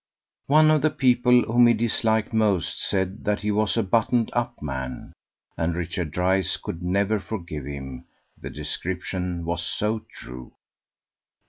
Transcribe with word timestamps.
One 0.47 0.71
of 0.71 0.81
the 0.81 0.89
people 0.89 1.43
whom 1.43 1.67
he 1.67 1.75
disliked 1.75 2.33
most 2.33 2.83
said 2.83 3.23
that 3.25 3.41
he 3.41 3.51
was 3.51 3.77
"a 3.77 3.83
buttoned 3.83 4.31
up 4.33 4.59
man," 4.59 5.13
and 5.55 5.75
Richard 5.75 6.09
Dryce 6.09 6.57
could 6.57 6.81
never 6.81 7.19
forgive 7.19 7.65
him 7.65 8.05
the 8.35 8.49
description 8.49 9.45
was 9.45 9.63
so 9.63 10.03
true. 10.11 10.53